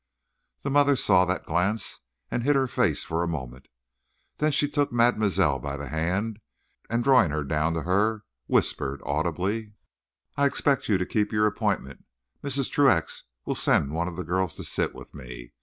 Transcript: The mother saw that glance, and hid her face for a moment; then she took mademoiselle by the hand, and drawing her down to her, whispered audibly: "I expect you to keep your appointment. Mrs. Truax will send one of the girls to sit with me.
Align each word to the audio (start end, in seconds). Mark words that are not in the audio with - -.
The 0.63 0.71
mother 0.71 0.95
saw 0.95 1.25
that 1.25 1.45
glance, 1.45 1.99
and 2.31 2.41
hid 2.41 2.55
her 2.55 2.65
face 2.65 3.03
for 3.03 3.21
a 3.21 3.27
moment; 3.27 3.67
then 4.37 4.51
she 4.51 4.67
took 4.67 4.91
mademoiselle 4.91 5.59
by 5.59 5.77
the 5.77 5.89
hand, 5.89 6.39
and 6.89 7.03
drawing 7.03 7.29
her 7.29 7.43
down 7.43 7.75
to 7.75 7.83
her, 7.83 8.23
whispered 8.47 8.99
audibly: 9.05 9.73
"I 10.37 10.47
expect 10.47 10.89
you 10.89 10.97
to 10.97 11.05
keep 11.05 11.31
your 11.31 11.45
appointment. 11.45 12.03
Mrs. 12.43 12.71
Truax 12.71 13.25
will 13.45 13.53
send 13.53 13.91
one 13.93 14.07
of 14.07 14.15
the 14.15 14.23
girls 14.23 14.55
to 14.55 14.63
sit 14.63 14.95
with 14.95 15.13
me. 15.13 15.53